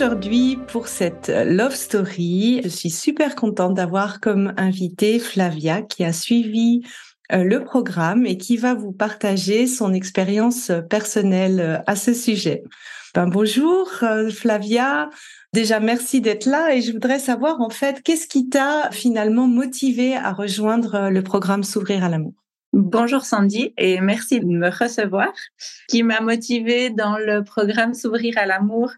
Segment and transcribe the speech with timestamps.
[0.00, 6.12] Aujourd'hui, pour cette love story, je suis super contente d'avoir comme invité Flavia qui a
[6.12, 6.82] suivi
[7.32, 12.62] euh, le programme et qui va vous partager son expérience personnelle euh, à ce sujet.
[13.12, 15.10] Ben, bonjour euh, Flavia.
[15.52, 20.14] Déjà, merci d'être là et je voudrais savoir en fait, qu'est-ce qui t'a finalement motivé
[20.14, 22.34] à rejoindre le programme S'ouvrir à l'amour?
[22.74, 25.32] Bonjour Sandy et merci de me recevoir.
[25.88, 28.92] Qui m'a motivée dans le programme S'ouvrir à l'amour.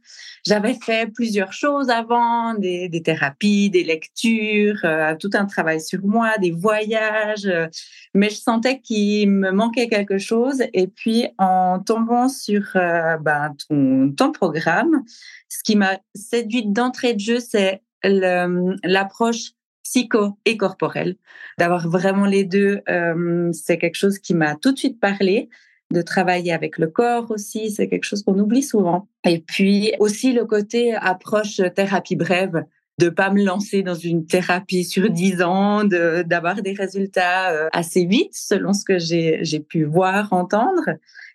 [0.45, 6.37] J'avais fait plusieurs choses avant, des, thérapies, des lectures, euh, tout un travail sur moi,
[6.39, 7.69] des voyages, euh,
[8.13, 10.65] mais je sentais qu'il me manquait quelque chose.
[10.73, 15.05] Et puis en tombant sur euh, ben, ton, ton programme,
[15.49, 19.53] ce qui m'a séduite d'entrée de jeu, c'est l'approche
[19.91, 21.17] psycho et corporel.
[21.59, 25.49] D'avoir vraiment les deux, euh, c'est quelque chose qui m'a tout de suite parlé.
[25.91, 29.09] De travailler avec le corps aussi, c'est quelque chose qu'on oublie souvent.
[29.25, 32.65] Et puis aussi le côté approche thérapie brève,
[33.01, 38.05] de pas me lancer dans une thérapie sur dix ans, d'avoir des résultats euh, assez
[38.05, 40.91] vite selon ce que j'ai pu voir, entendre,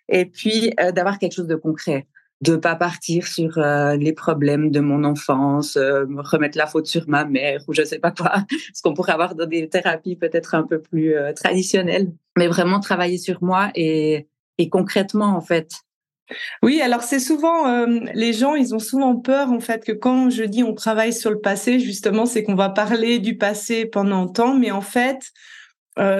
[0.08, 2.06] et puis euh, d'avoir quelque chose de concret
[2.42, 6.86] de pas partir sur euh, les problèmes de mon enfance, euh, me remettre la faute
[6.86, 10.16] sur ma mère ou je sais pas quoi, ce qu'on pourrait avoir dans des thérapies
[10.16, 15.40] peut-être un peu plus euh, traditionnelles, mais vraiment travailler sur moi et, et concrètement en
[15.40, 15.70] fait.
[16.60, 20.42] Oui, alors c'est souvent les gens, ils ont souvent peur en fait que quand je
[20.42, 24.52] dis on travaille sur le passé, justement, c'est qu'on va parler du passé pendant temps,
[24.52, 25.20] mais en fait,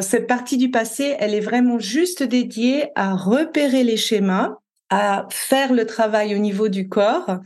[0.01, 4.59] cette partie du passé, elle est vraiment juste dédiée à repérer les schémas
[4.91, 7.39] à faire le travail au niveau du corps.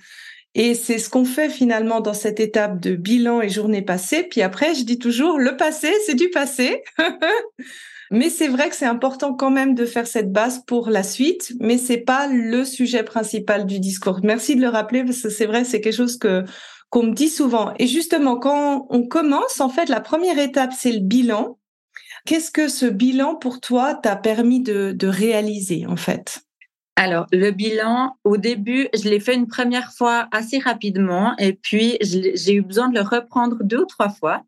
[0.54, 4.24] Et c'est ce qu'on fait finalement dans cette étape de bilan et journée passée.
[4.24, 6.82] Puis après, je dis toujours, le passé, c'est du passé.
[8.10, 11.52] mais c'est vrai que c'est important quand même de faire cette base pour la suite,
[11.60, 14.18] mais c'est pas le sujet principal du discours.
[14.24, 16.44] Merci de le rappeler parce que c'est vrai, c'est quelque chose que
[16.90, 17.72] qu'on me dit souvent.
[17.78, 21.56] Et justement, quand on commence, en fait, la première étape, c'est le bilan.
[22.26, 26.40] Qu'est-ce que ce bilan pour toi t'a permis de, de réaliser, en fait?
[27.02, 31.96] Alors, le bilan, au début, je l'ai fait une première fois assez rapidement et puis
[32.02, 34.44] j'ai eu besoin de le reprendre deux ou trois fois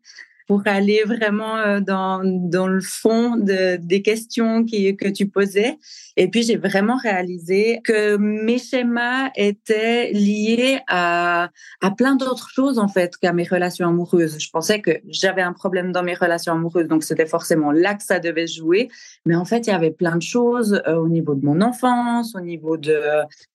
[0.47, 5.77] pour aller vraiment euh, dans, dans le fond de, des questions que tu posais.
[6.15, 11.49] Et puis, j'ai vraiment réalisé que mes schémas étaient liés à,
[11.81, 14.37] à plein d'autres choses, en fait, qu'à mes relations amoureuses.
[14.39, 18.03] Je pensais que j'avais un problème dans mes relations amoureuses, donc c'était forcément là que
[18.03, 18.89] ça devait jouer.
[19.25, 22.35] Mais en fait, il y avait plein de choses euh, au niveau de mon enfance,
[22.35, 22.99] au niveau de,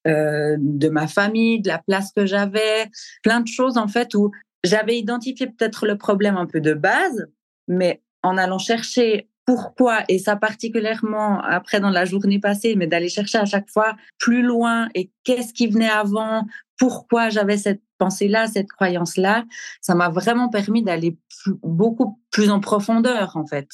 [0.06, 2.88] euh, de ma famille, de la place que j'avais,
[3.22, 4.30] plein de choses, en fait, où
[4.64, 7.28] j'avais identifié peut-être le problème un peu de base,
[7.66, 13.08] mais en allant chercher pourquoi, et ça particulièrement après dans la journée passée, mais d'aller
[13.08, 16.46] chercher à chaque fois plus loin et qu'est-ce qui venait avant,
[16.78, 19.44] pourquoi j'avais cette pensée-là, cette croyance-là,
[19.80, 21.16] ça m'a vraiment permis d'aller
[21.62, 23.68] beaucoup plus en profondeur en fait.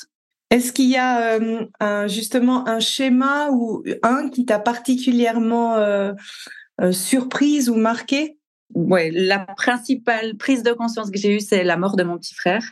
[0.51, 6.13] Est-ce qu'il y a euh, justement un schéma ou un qui t'a particulièrement euh,
[6.81, 8.39] euh, surprise ou marqué?
[8.75, 12.35] Ouais, la principale prise de conscience que j'ai eue, c'est la mort de mon petit
[12.35, 12.63] frère.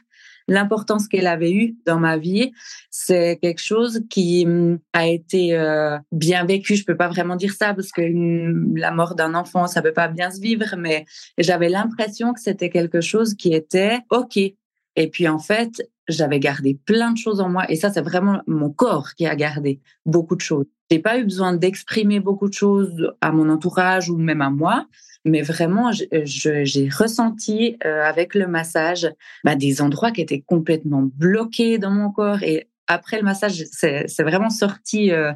[0.48, 2.52] L'importance qu'elle avait eue dans ma vie,
[2.90, 6.74] c'est quelque chose qui hum, a été euh, bien vécu.
[6.74, 9.92] Je peux pas vraiment dire ça parce que hum, la mort d'un enfant, ça peut
[9.92, 11.04] pas bien se vivre, mais
[11.38, 14.36] j'avais l'impression que c'était quelque chose qui était ok.
[14.36, 18.42] Et puis en fait, j'avais gardé plein de choses en moi, et ça, c'est vraiment
[18.46, 20.66] mon corps qui a gardé beaucoup de choses.
[20.90, 24.86] J'ai pas eu besoin d'exprimer beaucoup de choses à mon entourage ou même à moi
[25.24, 29.08] mais vraiment, j'ai ressenti euh, avec le massage
[29.44, 32.42] bah, des endroits qui étaient complètement bloqués dans mon corps.
[32.42, 35.32] Et après le massage, c'est vraiment sorti euh,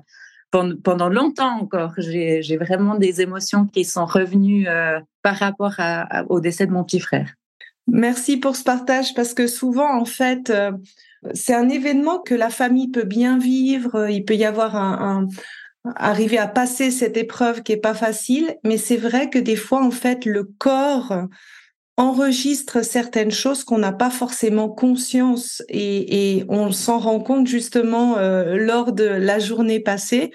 [0.50, 1.94] pendant, longtemps encore.
[1.98, 5.74] J'ai vraiment des émotions qui sont revenues euh, par rapport
[6.28, 7.34] au décès de mon petit frère.
[7.86, 10.52] Merci pour ce partage parce que souvent, en fait,
[11.34, 14.08] c'est un événement que la famille peut bien vivre.
[14.10, 15.28] Il peut y avoir un,
[15.94, 18.56] arriver à passer cette épreuve qui est pas facile.
[18.64, 21.12] Mais c'est vrai que des fois, en fait, le corps
[21.96, 28.56] enregistre certaines choses qu'on n'a pas forcément conscience et, on s'en rend compte justement euh,
[28.56, 30.30] lors de la journée passée.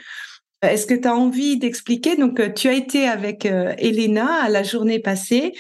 [0.64, 2.16] Est-ce que tu as envie d'expliquer?
[2.16, 5.54] Donc, euh, tu as été avec euh, Elena à la journée passée.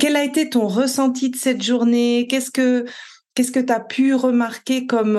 [0.00, 2.26] Quel a été ton ressenti de cette journée?
[2.28, 2.86] Qu'est-ce que
[3.34, 5.18] Qu'est-ce que tu as pu remarquer comme,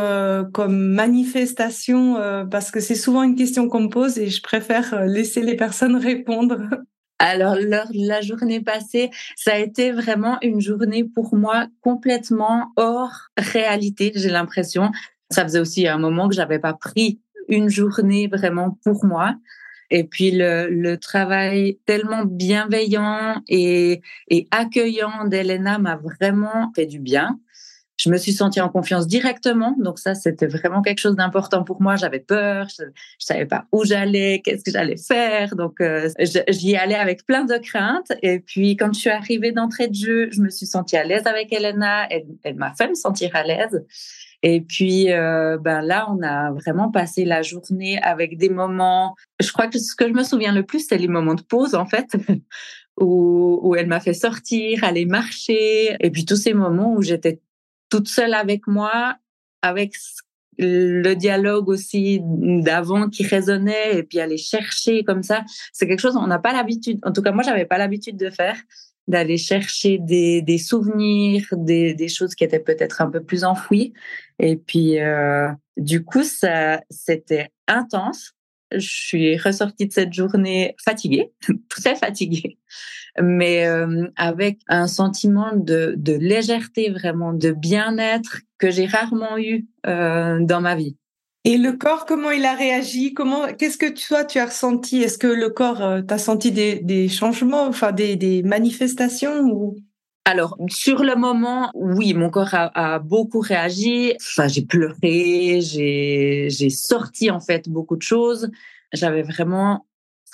[0.54, 2.16] comme manifestation?
[2.52, 5.96] Parce que c'est souvent une question qu'on me pose et je préfère laisser les personnes
[6.12, 6.58] répondre.
[7.24, 12.72] Alors, lors de la journée passée, ça a été vraiment une journée pour moi complètement
[12.78, 14.92] hors réalité, j'ai l'impression.
[15.30, 19.36] Ça faisait aussi un moment que j'avais pas pris une journée vraiment pour moi.
[19.92, 27.40] Et puis le, travail tellement bienveillant et, et accueillant d'Elena m'a vraiment fait du bien
[28.02, 29.76] je me suis sentie en confiance directement.
[29.78, 31.98] Donc ça, c'était vraiment quelque chose d'important pour moi.
[31.98, 32.90] J'avais peur, je, ne
[33.20, 35.56] savais pas où j'allais, qu'est-ce que j'allais faire.
[35.56, 36.10] Donc euh,
[36.50, 38.12] j'y allais avec plein de craintes.
[38.24, 41.28] Et puis quand je suis arrivée d'entrée de jeu, je me suis sentie à l'aise
[41.28, 42.08] avec Elena.
[42.10, 43.86] Elle, m'a fait me sentir à l'aise.
[44.44, 49.16] Et puis, euh, ben là, on a vraiment passé la journée avec des moments.
[49.40, 51.76] Je crois que ce que je me souviens le plus, c'est les moments de pause,
[51.76, 52.08] en fait,
[53.00, 55.96] où, où elle m'a fait sortir, aller marcher.
[56.00, 57.40] Et puis tous ces moments où j'étais
[57.90, 59.18] toute seule avec moi,
[59.62, 59.94] avec
[60.58, 65.44] le dialogue aussi d'avant qui résonnait et puis aller chercher comme ça,
[65.74, 67.00] c'est quelque chose on n'a pas l'habitude.
[67.04, 68.58] En tout cas, moi, j'avais pas l'habitude de faire
[69.08, 73.94] d'aller chercher des, des souvenirs, des, des, choses qui étaient peut-être un peu plus enfouies.
[74.40, 78.34] Et puis, euh, du coup, ça, c'était intense.
[78.74, 81.32] Je suis ressortie de cette journée fatiguée,
[81.70, 82.58] très fatiguée
[83.22, 89.66] mais euh, avec un sentiment de, de, légèreté, vraiment de bien-être que j'ai rarement eu
[89.88, 90.96] euh, dans ma vie.
[91.44, 93.14] Et le corps, comment il a réagi?
[93.14, 95.02] Comment Qu'est-ce que toi tu as ressenti?
[95.02, 99.76] Est-ce que le corps, euh, senti des, des, changements, enfin des, des manifestations ou?
[100.26, 104.14] Alors, sur le moment, oui, mon corps a, beaucoup réagi.
[104.22, 108.52] Enfin, j'ai pleuré, j'ai, sorti en fait beaucoup de choses.
[108.94, 109.88] J'avais vraiment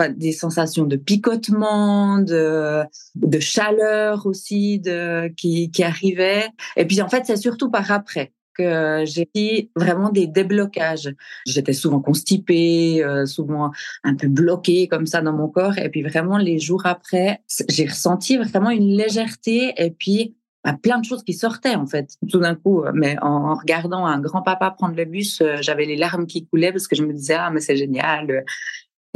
[0.09, 2.83] des sensations de picotement, de,
[3.15, 6.49] de chaleur aussi de, qui, qui arrivaient.
[6.75, 11.13] Et puis en fait, c'est surtout par après que j'ai eu vraiment des déblocages.
[11.45, 13.71] J'étais souvent constipée, euh, souvent
[14.03, 15.77] un peu bloquée comme ça dans mon corps.
[15.77, 20.99] Et puis vraiment, les jours après, j'ai ressenti vraiment une légèreté et puis bah, plein
[20.99, 24.71] de choses qui sortaient en fait tout d'un coup mais en, regardant un grand papa
[24.71, 27.51] prendre le bus euh, j'avais les larmes qui coulaient parce que je me disais ah
[27.51, 28.43] mais c'est génial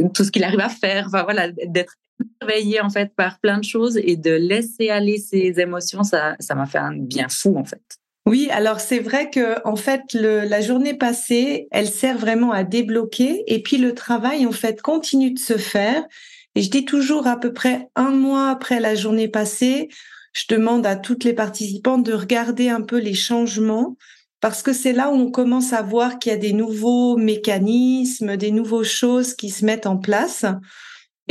[0.10, 1.96] tout ce qu'il arrive à faire, enfin, voilà, d'être
[2.42, 6.56] réveillé en fait par plein de choses et de laisser aller ses émotions, ça, ça
[6.56, 7.82] m'a fait un bien fou en fait.
[8.28, 13.44] Oui, alors c'est vrai que en fait la journée passée, elle sert vraiment à débloquer
[13.48, 16.04] et puis le travail en fait continue de se faire.
[16.56, 19.90] Et je dis toujours à peu près un mois après la journée passée,
[20.34, 23.98] je demande à toutes les participantes de regarder un peu les changements
[24.40, 28.38] parce que c'est là où on commence à voir qu'il y a des nouveaux mécanismes,
[28.38, 30.46] des nouvelles choses qui se mettent en place.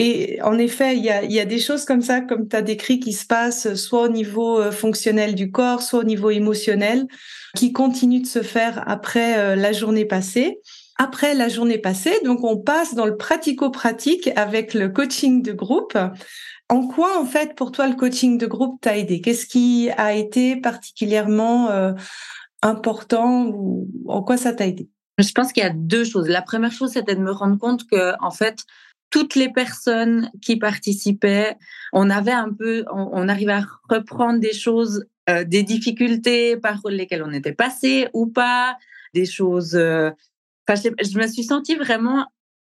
[0.02, 3.12] Et en effet, il y a, des choses comme ça, comme tu as décrit, qui
[3.12, 7.06] se passent soit au niveau euh, fonctionnel du corps, soit au niveau émotionnel,
[7.54, 10.58] qui continuent de se faire après euh, la journée passée.
[10.96, 15.98] Après la journée passée, donc on passe dans le pratico-pratique avec le coaching de groupe.
[16.70, 19.20] En quoi, en fait, pour toi, le coaching de groupe t'a aidé?
[19.20, 21.92] Qu'est-ce qui a été particulièrement euh,
[22.62, 24.88] important ou en quoi ça t'a aidé?
[25.18, 26.26] Je pense qu'il y a deux choses.
[26.26, 28.64] La première chose, c'était de me rendre compte que, en fait,
[29.10, 31.56] toutes les personnes qui participaient,
[31.92, 37.24] on avait un peu, on, arrivait à reprendre des choses, euh, des difficultés par lesquelles
[37.24, 38.76] on était passé ou pas,
[39.12, 39.74] des choses.
[39.74, 40.10] Euh,
[40.68, 42.26] je, me suis sentie vraiment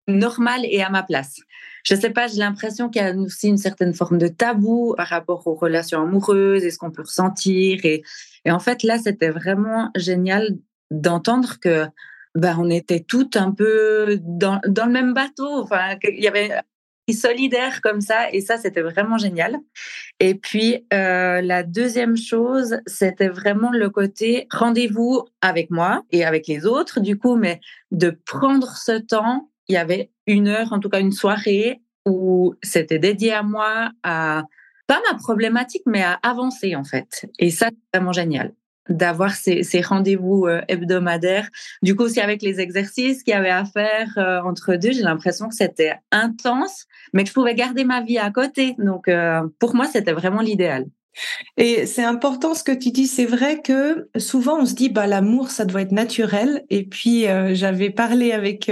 [0.09, 1.41] normale et à ma place.
[1.85, 5.09] Je sais pas, j'ai l'impression qu'il y a aussi une certaine forme de tabou par
[5.09, 7.85] rapport aux relations amoureuses et ce qu'on peut ressentir.
[7.85, 8.03] Et,
[8.45, 10.59] et en fait, là, c'était vraiment génial
[10.91, 11.87] d'entendre que
[12.35, 15.63] ben, on était toutes un peu dans, dans le même bateau.
[15.63, 16.53] Enfin, il y avait
[17.13, 19.59] solidaire comme ça et ça c'était vraiment génial
[20.21, 26.47] et puis euh, la deuxième chose c'était vraiment le côté rendez-vous avec moi et avec
[26.47, 27.59] les autres du coup mais
[27.91, 32.55] de prendre ce temps il y avait une heure en tout cas une soirée où
[32.63, 34.45] c'était dédié à moi à
[34.91, 37.31] pas ma problématique, mais à avancer en fait.
[37.39, 38.53] Et ça, c'est vraiment génial
[38.91, 41.49] d'avoir ces, rendez-vous euh, hebdomadaires.
[41.83, 45.03] Du coup, aussi avec les exercices qu'il y avait à faire euh, entre deux, j'ai
[45.03, 48.75] l'impression que c'était intense, mais que je pouvais garder ma vie à côté.
[48.79, 50.87] Donc, euh, pour moi, c'était vraiment l'idéal.
[51.57, 53.07] Et c'est important ce que tu dis.
[53.07, 56.65] C'est vrai que souvent on se dit bah l'amour ça doit être naturel.
[56.71, 58.71] Et puis j'avais parlé avec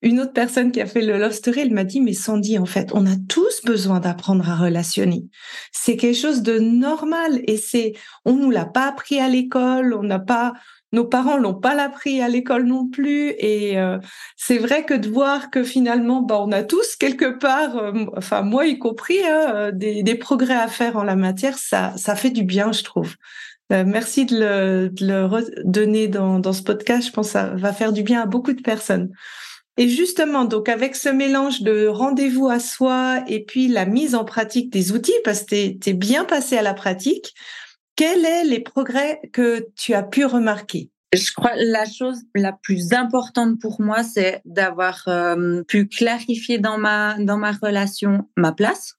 [0.00, 2.66] une autre personne qui a fait le Love Story, elle m'a dit, mais Sandy, en
[2.66, 5.24] fait, on a tous besoin d'apprendre à relationner.
[5.72, 10.04] C'est quelque chose de normal et c'est, on nous l'a pas appris à l'école, on
[10.04, 10.52] n'a pas,
[10.92, 13.30] nos parents l'ont pas appris à l'école non plus.
[13.38, 13.98] Et euh,
[14.36, 18.42] c'est vrai que de voir que finalement, bah, on a tous quelque part, euh, enfin
[18.42, 22.30] moi y compris, hein, euh, des, progrès à faire en la matière, ça, ça fait
[22.30, 23.16] du bien, je trouve.
[23.70, 27.08] merci de le, de le redonner dans, dans ce podcast.
[27.08, 29.10] Je pense que ça va faire du bien à beaucoup de personnes.
[29.80, 34.24] Et justement, donc avec ce mélange de rendez-vous à soi et puis la mise en
[34.24, 37.32] pratique des outils, parce que tu es, bien passé à la pratique,
[37.94, 40.90] quels sont les progrès que tu as pu remarquer?
[41.14, 46.76] Je crois la chose la plus importante pour moi, c'est d'avoir euh, pu clarifier dans
[46.76, 48.94] ma dans ma relation ma place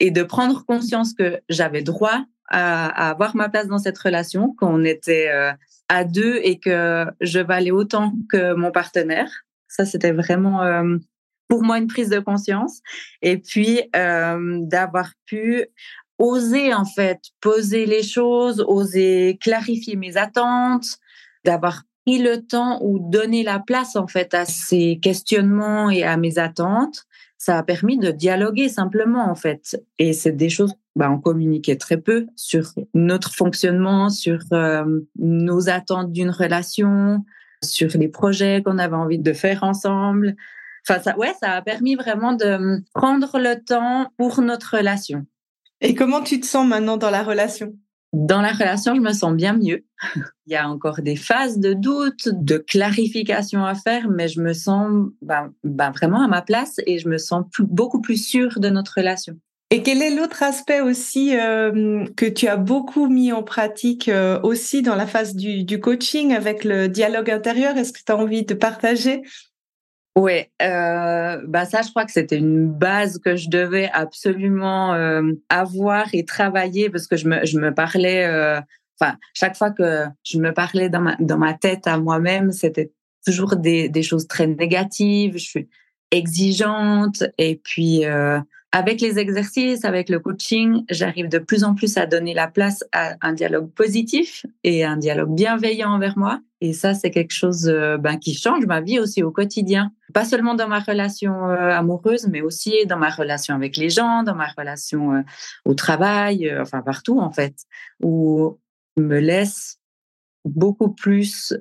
[0.00, 4.82] et de prendre conscience que j'avais droit à, avoir ma place dans cette relation, qu'on
[4.82, 5.52] était euh,
[5.90, 10.98] à deux et que je valais autant que mon partenaire ça, c'était vraiment euh,
[11.48, 12.80] pour moi une prise de conscience.
[13.22, 15.66] Et puis euh, d'avoir pu
[16.18, 20.98] oser en fait poser les choses, oser clarifier mes attentes,
[21.44, 26.16] d'avoir pris le temps ou donner la place en fait à ces questionnements et à
[26.16, 27.06] mes attentes,
[27.38, 29.82] ça a permis de dialoguer simplement en fait.
[29.98, 35.68] Et c'est des choses, bah, on communiquait très peu sur notre fonctionnement, sur euh, nos
[35.68, 37.24] attentes d'une relation,
[37.64, 40.36] sur les projets qu'on avait envie de faire ensemble.
[40.88, 45.26] Enfin, ça, ouais, ça a permis vraiment de prendre le temps pour notre relation.
[45.80, 47.74] Et comment tu te sens maintenant dans la relation?
[48.12, 49.84] Dans la relation, je me sens bien mieux.
[50.46, 54.52] Il y a encore des phases de doute, de clarification à faire, mais je me
[54.52, 58.68] sens ben, ben vraiment à ma place et je me sens beaucoup plus sûre de
[58.68, 59.38] notre relation.
[59.72, 64.38] Et quel est l'autre aspect aussi euh, que tu as beaucoup mis en pratique euh,
[64.42, 67.78] aussi dans la phase du, coaching avec le dialogue intérieur?
[67.78, 69.22] Est-ce que tu as envie de partager?
[70.14, 74.92] Oui, euh, bah ça, je crois que c'était une base que je devais absolument
[75.48, 78.26] avoir et travailler parce que je me, je me parlais,
[79.00, 82.92] enfin, chaque fois que je me parlais dans ma, dans ma tête à moi-même, c'était
[83.24, 85.38] toujours des choses très négatives.
[85.38, 85.68] Je suis
[86.10, 88.04] exigeante et puis
[88.72, 92.82] avec les exercices, avec le coaching, j'arrive de plus en plus à donner la place
[92.92, 96.40] à un dialogue positif et un dialogue bienveillant envers moi.
[96.62, 99.92] Et ça, c'est quelque chose euh, ben, qui change ma vie aussi au quotidien.
[100.14, 104.22] Pas seulement dans ma relation euh, amoureuse, mais aussi dans ma relation avec les gens,
[104.22, 105.22] dans ma relation euh,
[105.66, 107.54] au travail, enfin partout en fait,
[108.02, 108.58] où
[108.96, 109.78] me laisse
[110.44, 111.54] beaucoup plus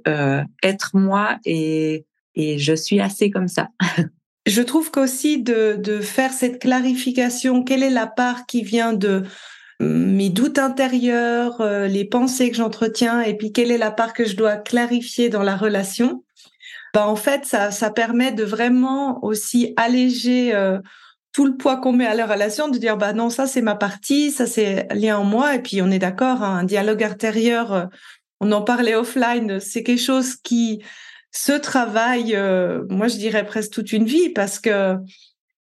[0.63, 3.69] être moi et, et je suis assez comme ça.
[4.45, 9.23] je trouve qu'aussi de, de faire cette clarification, quelle est la part qui vient de
[9.81, 14.25] mes doutes intérieurs, euh, les pensées que j'entretiens, et puis quelle est la part que
[14.25, 16.23] je dois clarifier dans la relation,
[16.93, 20.79] bah en fait ça, ça permet de vraiment aussi alléger euh,
[21.33, 23.75] tout le poids qu'on met à la relation, de dire bah non ça c'est ma
[23.75, 27.73] partie, ça c'est lien en moi, et puis on est d'accord, hein, un dialogue intérieur,
[27.73, 27.85] euh,
[28.39, 30.83] on en parlait offline, c'est quelque chose qui
[31.31, 34.97] ce travail, euh, moi je dirais presque toute une vie, parce que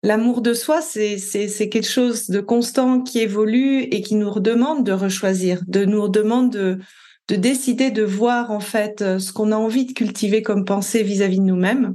[0.02, 4.92] l'amour de soi, c'est quelque chose de constant qui évolue et qui nous redemande de
[4.92, 6.78] rechoisir, de nous redemande de
[7.30, 11.04] de décider de voir en fait euh, ce qu'on a envie de cultiver comme pensée
[11.04, 11.94] vis-à-vis de nous-mêmes.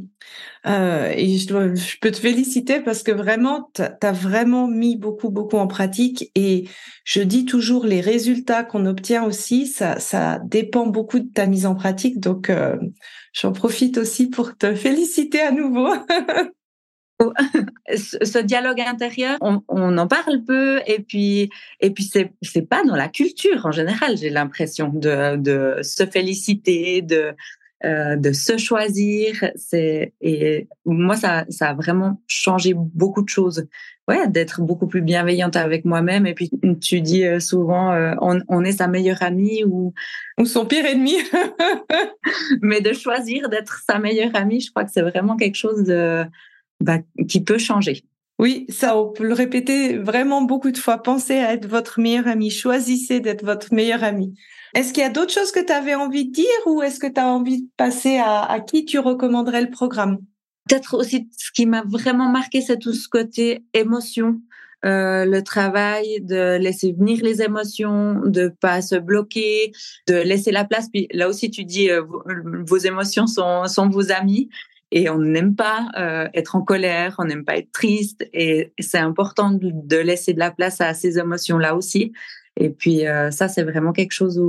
[0.67, 5.67] Euh, je, peux te féliciter parce que vraiment, tu as vraiment mis beaucoup, beaucoup en
[5.67, 6.31] pratique.
[6.36, 6.67] Et
[7.03, 11.75] je dis toujours, les résultats qu'on obtient aussi, ça, dépend beaucoup de ta mise en
[11.75, 12.19] pratique.
[12.19, 12.77] Donc, euh,
[13.34, 15.93] j'en profite aussi pour te féliciter à nouveau.
[17.95, 23.07] ce dialogue intérieur, on, en parle peu et puis et puis c'est pas dans la
[23.07, 24.17] culture en général.
[24.17, 27.34] J'ai l'impression de de se féliciter, de
[27.86, 29.46] euh, de se choisir.
[29.56, 33.68] C'est et moi ça ça a vraiment changé beaucoup de choses.
[34.08, 36.25] Ouais, d'être beaucoup plus bienveillante avec moi-même.
[36.27, 36.50] Et puis
[36.82, 39.94] tu dis euh, souvent, euh, on, on, est sa meilleure amie ou
[40.39, 41.15] ou son pire ennemi.
[42.62, 46.24] Mais de choisir d'être sa meilleure amie, je crois que c'est vraiment quelque chose de
[46.82, 48.04] bah, qui peut changer.
[48.38, 50.98] Oui, ça, on peut le répéter vraiment beaucoup de fois.
[51.01, 52.51] Pensez à être votre meilleur ami.
[52.51, 54.34] Choisissez d'être votre meilleur ami.
[54.74, 57.08] Est-ce qu'il y a d'autres choses que tu avais envie de dire ou est-ce que
[57.08, 60.18] tu as envie de passer à, qui tu recommanderais le programme?
[60.68, 64.42] Peut-être aussi ce qui m'a vraiment marqué, c'est tout ce côté émotion.
[64.84, 69.72] Euh, le travail de laisser venir les émotions, de pas se bloquer,
[70.08, 70.89] de laisser la place.
[70.89, 72.24] Puis là aussi, tu dis euh, vos,
[72.68, 74.50] vos, émotions sont, sont vos amis
[74.96, 78.98] et on n'aime pas euh, être en colère, on n'aime pas être triste et c'est
[78.98, 82.14] important de, laisser de la place à ces émotions-là aussi.
[82.56, 84.42] Et puis euh, ça, c'est vraiment quelque chose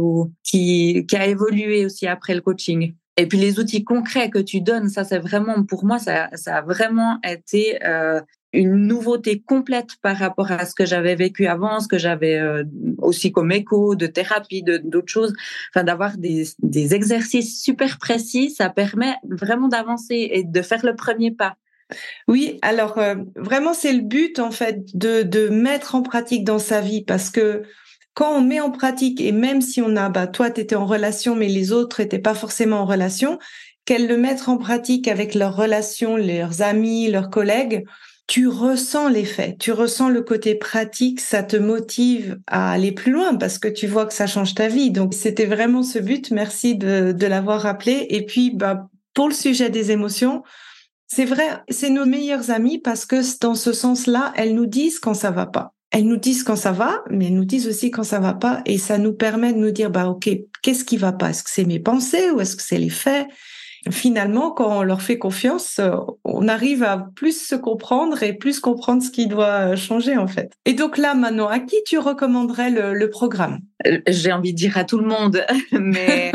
[0.45, 2.95] qui, a évolué aussi après le coaching.
[3.17, 6.59] Et puis les outils concrets que tu donnes, ça c'est vraiment pour moi, ça, ça
[6.59, 8.21] a vraiment été euh,
[8.57, 12.65] une nouveauté complète par rapport à ce que j'avais vécu avant, ce que j'avais euh,
[12.99, 15.35] aussi comme écho de thérapie, d'autres choses.
[15.71, 20.97] Enfin, d'avoir des, des, exercices super précis, ça permet vraiment d'avancer et de faire le
[20.97, 21.57] premier pas.
[22.27, 26.59] Oui, alors euh, vraiment c'est le but en fait de, de mettre en pratique dans
[26.59, 27.63] sa vie parce que
[28.15, 30.87] quand on met en pratique, et même si on a, bah, toi, tu étais en
[30.87, 33.39] relation, mais les autres n'étaient pas forcément en relation,
[33.85, 37.85] qu'elles le mettent en pratique avec leurs relations, leurs amis, leurs collègues,
[38.27, 43.37] tu ressens l'effet, tu ressens le côté pratique, ça te motive à aller plus loin
[43.37, 44.91] parce que tu vois que ça change ta vie.
[44.91, 46.31] Donc, c'était vraiment ce but.
[46.33, 48.07] Merci de, l'avoir rappelé.
[48.11, 50.43] Et puis, bah, pour le sujet des émotions,
[51.07, 55.15] c'est vrai, c'est nos meilleures amies parce que dans ce sens-là, elles nous disent quand
[55.15, 58.03] ça va pas elles nous disent quand ça va, mais elles nous disent aussi quand
[58.03, 60.29] ça va pas, et ça nous permet de nous dire bah ok,
[60.61, 61.31] qu'est-ce qui va pas?
[61.31, 63.27] Est-ce que c'est mes pensées ou est-ce que c'est les faits?
[63.91, 68.61] Finalement, quand on leur fait confiance, euh, on arrive à plus se comprendre et plus
[68.61, 70.53] comprendre ce qui doit changer en fait.
[70.65, 73.61] Et donc là, maintenant, à qui tu recommanderais le, programme?
[73.87, 76.33] Euh, J'ai envie de dire à tout le monde, mais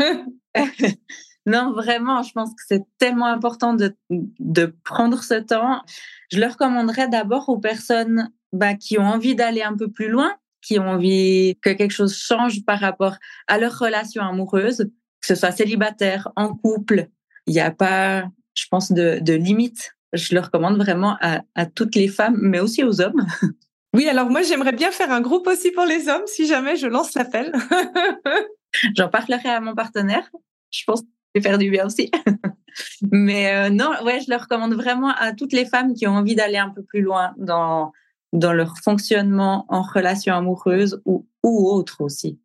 [1.46, 5.82] non, vraiment, je pense que c'est tellement important de, de prendre ce temps.
[6.30, 10.34] Je le recommanderais d'abord aux personnes bah, qui ont envie d'aller un peu plus loin,
[10.62, 13.16] qui ont envie que quelque chose change par rapport
[13.48, 14.88] à leur relation amoureuse,
[15.20, 17.08] que ce soit célibataire, en couple.
[17.46, 19.92] Il n'y a pas, je pense, de, de limite.
[20.12, 23.26] Je le recommande vraiment à, à toutes les femmes, mais aussi aux hommes.
[23.94, 26.86] Oui, alors moi, j'aimerais bien faire un groupe aussi pour les hommes, si jamais je
[26.86, 27.52] lance l'appel.
[28.96, 30.30] J'en parlerai à mon partenaire.
[30.70, 32.10] Je pense que c'est faire du bien aussi.
[33.12, 36.34] Mais euh, non, ouais, je le recommande vraiment à toutes les femmes qui ont envie
[36.34, 37.92] d'aller un peu plus loin dans,
[38.32, 42.40] dans leur fonctionnement en relation amoureuse ou, ou autre aussi.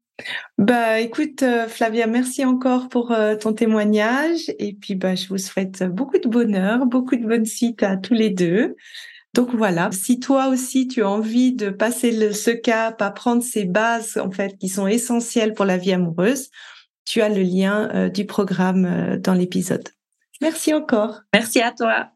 [0.58, 4.52] Bah, écoute, euh, Flavia, merci encore pour euh, ton témoignage.
[4.60, 8.14] Et puis, bah, je vous souhaite beaucoup de bonheur, beaucoup de bonnes suite à tous
[8.14, 8.76] les deux.
[9.34, 13.66] Donc voilà, si toi aussi tu as envie de passer le, ce cap, apprendre ces
[13.66, 16.50] bases en fait qui sont essentielles pour la vie amoureuse,
[17.06, 19.88] tu as le lien euh, du programme dans l'épisode.
[20.41, 21.22] Merci encore.
[21.34, 22.10] Merci à toi.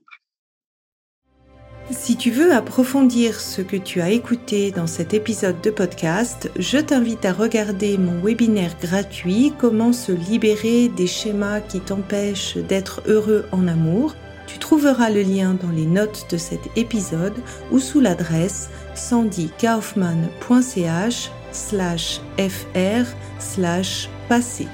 [1.90, 6.78] Si tu veux approfondir ce que tu as écouté dans cet épisode de podcast, je
[6.78, 13.46] t'invite à regarder mon webinaire gratuit Comment se libérer des schémas qui t'empêchent d'être heureux
[13.52, 14.16] en amour.
[14.48, 17.36] Tu trouveras le lien dans les notes de cet épisode
[17.72, 23.06] ou sous l'adresse sandykaufman.ch slash fr
[23.40, 24.68] slash passé.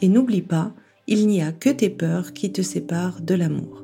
[0.00, 0.72] Et n'oublie pas,
[1.06, 3.81] il n'y a que tes peurs qui te séparent de l'amour.